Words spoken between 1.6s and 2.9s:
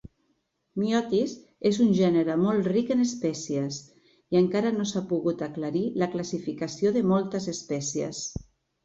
és un gènere molt